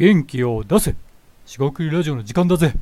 [0.00, 0.94] 元気を出せ。
[1.44, 2.72] 四国ラジオの時間だぜ。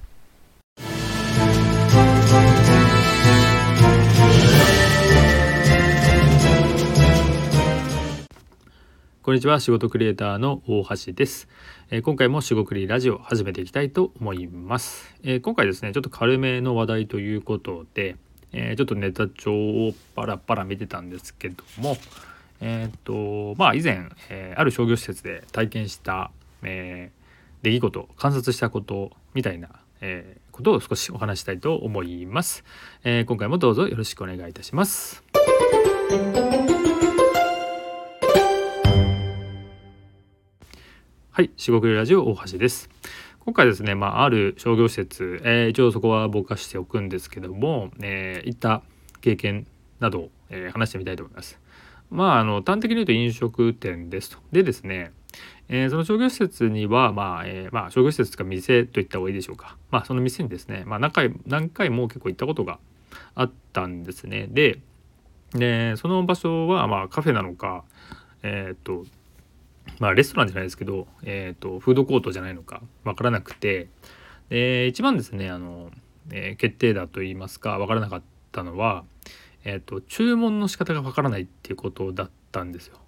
[9.21, 9.59] こんにちは。
[9.59, 11.49] 仕事クリエイターの大橋です、
[11.91, 18.15] えー今回も仕事クリラジオ始めていきたいと思います、えー今回ですねちょっと軽めの話題ということで、
[18.53, 21.97] えーちょっとネタ帳をパラパラ見てたんですけども
[22.61, 26.31] えーっとまあ以前、えーある商業施設で体験した、
[26.63, 27.19] えー
[27.61, 29.69] 出来事観察したことみたいな、
[30.01, 32.65] えーことを少しお話したいと思います、
[33.05, 35.23] えー今回もどうぞよろしくお願いいたします
[41.31, 42.91] はい、四国ラジオ大橋です。
[43.45, 48.83] 今回ですね、まあ、ある商業施設、えー一応そこはぼかしておくんですけども、えー行った
[49.21, 49.65] 経験
[50.01, 51.61] などを、えー話してみたいと思います。
[52.11, 54.39] まあ、あの端的に言うと飲食店ですと。
[54.53, 55.13] でですね、
[55.69, 59.77] えーその商業施設には、まあえーまあ、商業施設とか店といった方がいいでしょうか。
[59.91, 62.79] まあ、その店にですね、まあ、何回何回も結構行ったことが
[63.35, 64.47] あったんですね。
[64.51, 64.81] で、
[65.53, 67.85] でその場所は、まあ、カフェなのか、
[68.43, 69.05] えーと
[69.99, 73.89] まあレストランじゃないですけど、えー、とフードコートじゃないのかわからなくて
[74.51, 75.91] で一番ですねあの、
[76.31, 78.23] え決定打といいますかわからなかっ
[78.53, 79.05] たのは、
[79.65, 82.99] えー、と注文の仕方がわからないっていうことだったんですよ。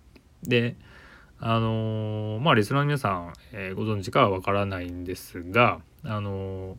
[0.43, 0.77] で
[1.39, 6.77] あのーまあリスナーの皆さん、えーご存知かはわからないんですがあの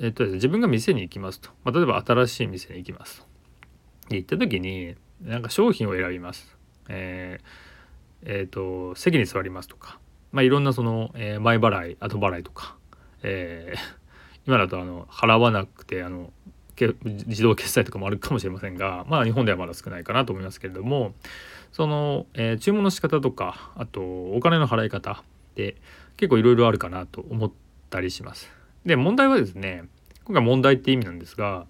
[0.00, 3.26] えっとですね、自分が店に行きますと、まあ、例えば新しい店に行きますと。
[4.10, 6.56] で行った時になんか商品を選びます。
[6.88, 7.44] えー
[8.22, 9.98] えー、と席に座りますとか、
[10.32, 12.76] まあ、いろんなその、えー前払い後払いとか、
[13.22, 14.06] えー
[14.46, 16.32] 今だとあの払わなくてあの
[16.78, 21.14] 自動決済とかもあるかもしれませんが、まあ、日本ではまだ少ないかなと思いますけれども
[21.72, 25.16] その、えー注文の仕方とかあとお金の払い方っ
[25.54, 25.76] て
[26.16, 27.52] 結構いろいろあるかなと思っ
[27.90, 28.50] たりします。
[28.84, 29.84] で問題はですね
[30.24, 31.66] 今回問題って意味なんですが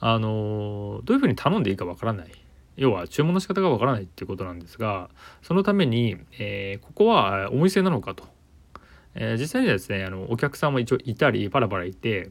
[0.00, 2.30] あのどういうふうに頼んでいいかわからない
[2.76, 5.08] 要は注文の仕方がわからないっていうことなんですが
[5.42, 8.24] そのために、えーここはお店なのかと、
[9.14, 12.30] えー実際にはですねあのお客さんも一応いたりパラパラいて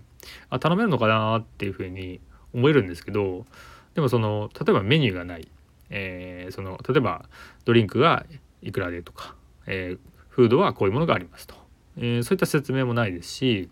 [0.49, 2.19] あ頼めるのかなっていうふうに
[2.53, 3.45] 思えるんですけど
[3.95, 5.47] でもその例えばメニューがない、
[5.89, 7.25] えーその例えば
[7.65, 8.25] ドリンクが
[8.61, 9.35] いくらでとか、
[9.67, 11.55] えーフードはこういうものがありますと、
[11.97, 13.69] えーそういった説明もないですし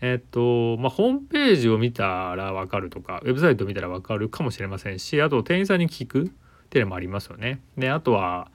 [0.00, 6.28] えっとまあ、ホームページを見たら分かるとかウェブサイトを見たら分かるかもしれませんしあと店員さんに聞くっ
[6.70, 7.60] ていうのもありますよね。
[7.76, 8.50] であとは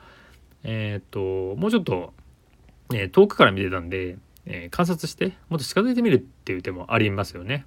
[0.63, 1.19] えっと
[1.57, 2.13] もうちょっと、
[2.93, 7.65] え遠くから見てたんで、えー観察してもっと近づいてみるっていう手もありますよね。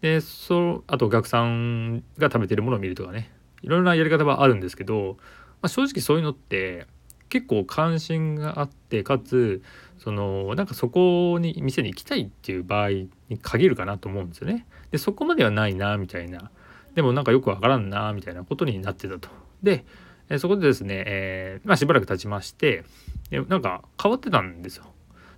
[0.00, 3.30] でそあとお客さんが食べてるものを見るとかね
[3.62, 5.16] いろんなやり方はあるんですけど、
[5.62, 6.86] まあ、正直そういうのって
[7.28, 9.62] 結構関心があってかつ
[9.98, 14.66] そのなんかそこに店に行きたいっていう場合に限るかなと思うんですよね。
[14.90, 16.50] でそこまではないなみたいな
[16.94, 19.28] でもなんかよくわからんなみたいなことになってたと。
[19.62, 19.84] で
[20.38, 22.84] そこでですね、えーまあ、しばらく経ちまして
[23.30, 24.91] でなんか変わってたんですよ。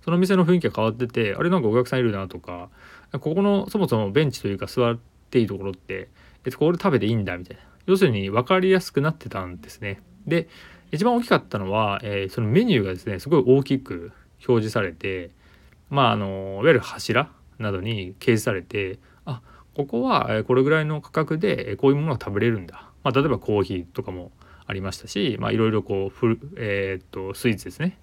[0.05, 2.69] その店の雰囲気が変わっててあれなんかお客さんいるなとか
[3.13, 4.99] ここのそもそもベンチというか座っ
[5.31, 6.09] ていいところって、
[6.45, 10.01] えっと、これ食べていいんだみたいな要するに分かりやすくなってたんですね。
[10.27, 10.47] で
[10.91, 14.11] 一番大きかったのは、えーそのメニューがですねすごい大きく
[14.47, 15.31] 表示されて
[15.89, 19.41] まああのいわゆる柱などに掲示されてあ
[19.75, 24.31] ここはこれぐらいの価格でこういうものが食べれるんだ、まあ、例えばコーヒーとかも
[24.67, 27.97] ありましたしまあいろいろこうフル、えーっとスイーツですね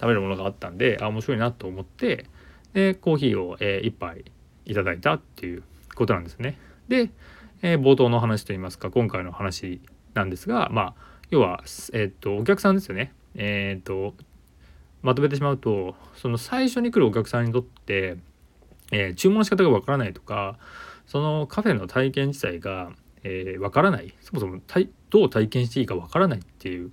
[0.00, 2.26] 食べるものがあったんであ面白いなと思って
[2.72, 4.24] でコーヒーを、え1杯
[4.64, 6.56] いただいたっていうことなんですね。
[6.88, 7.10] で、
[7.62, 9.80] えー冒頭の話といいますか今回の話
[10.14, 10.94] なんですがまあ
[11.30, 11.62] 要は、
[11.92, 13.12] えーっとお客さんですよね。
[13.34, 14.14] えーっと
[15.02, 18.16] まとめてしまうとその最初に来るお客さんにとって、
[18.92, 20.56] えー注文の仕方がわからないとか
[21.06, 22.92] そのカフェの体験自体が
[23.22, 26.90] えーわからないそもそも体どう体験していいかわからないっていう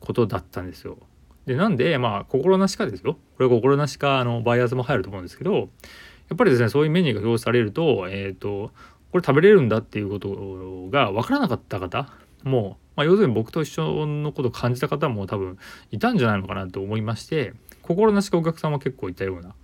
[0.00, 0.98] ことだったんですよ。
[1.46, 8.70] でなんでまあ心なしかですよこれは心なしかあのバイアスも入ると思うんですけどやっぱりですねそういうメニューが表示されると,、えー、と
[9.10, 12.08] これ食べれるんだっていうことが分からなかった方
[12.44, 15.58] も、まあ、要するに僕と一緒のことを感じた方も多分
[15.90, 19.54] いたんじゃないのかなと思いまして心なしかお客さんは結構いたような、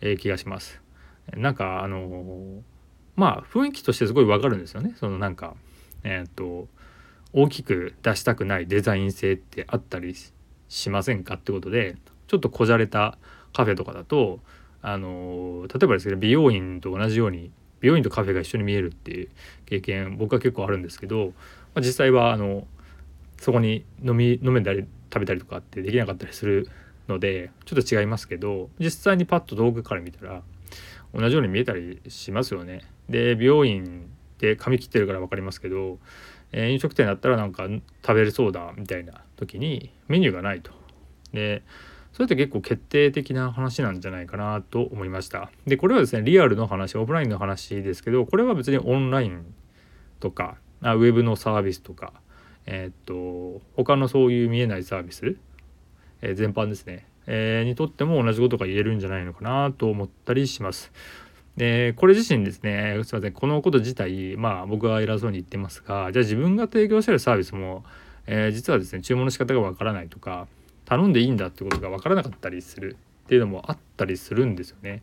[0.00, 0.80] えー気がします。
[1.34, 2.75] なんかあのー
[3.16, 4.94] まあ雰囲気としてすごいわかるんですよね。
[4.98, 5.54] そのなんか
[6.04, 6.68] えっ、と
[7.32, 10.32] 大きく出したくないデザイン性ってあったりし
[10.68, 11.96] しませんかってことで
[12.26, 13.18] ちょっとこじゃれた
[13.52, 14.40] カフェとかだと
[14.82, 19.28] あの例えばですけど美容院と同じように美容院とカフェが一緒に見えるっていう
[19.66, 21.32] 経験僕は結構あるんですけど、ま
[21.76, 22.66] あ、実際はあの
[23.38, 26.68] そこに飲み飲めたり食べたりとかってできなかったりする
[27.08, 30.42] のでちょっと違いますけど実際にパッと道具から見たら
[31.14, 32.82] 同じように見えたりしますよね。
[33.08, 35.98] で美容院で髪切ってるから分かりますけど、
[36.52, 37.66] えー、飲食店だったらなんか
[38.02, 40.72] 食べれそうだみたいな時にメニューがないと。
[41.32, 41.62] で
[42.12, 45.50] それって結構決定的な話なんじゃないかなと思いました。
[45.66, 49.54] でこれはですねリアルの話オフラインの話ですけどこれは別にオンライン
[50.18, 52.14] とかあウェブのサービスとか
[52.64, 55.36] えー、っと他のそういう見えないサービス、
[56.22, 60.92] えー、全般ですね、えー、にとっても同じことが言えるんじゃないのかなと思ったりします。
[61.56, 67.84] でこれ自身ですねすいませんこのこと自体まあ僕は偉そうに言ってますがじゃあ自分が提供してるサービスも、
[68.26, 70.48] えー、実はですね注文の仕方がわからないとか
[70.84, 75.02] 頼んでいいんだってことが分からなかったりするっていうのもあったりするんですよね。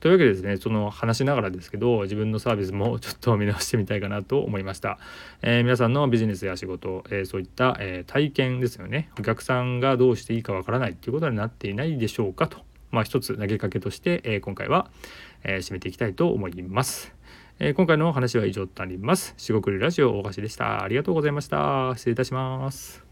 [0.00, 4.98] というわけでですねその話しながらですけど自分のサービスもちょっと見直してみたいかなと思いました、
[5.42, 9.10] えー、皆さんのビジネスや仕事、えー、そういった、えー、体験ですよね。
[9.18, 12.69] お客さんがどうしていいかわからないっていうことになっていないでしょうかと。
[12.90, 14.90] まあ一つ投げかけとして、え今回は、
[15.44, 17.14] え締めていきたいと思います
[17.58, 19.34] え今回の話は以上となります。
[19.36, 20.82] しごくりラジオ大橋でした。
[20.82, 21.92] ありがとうございました。
[21.94, 23.09] 失礼いたします。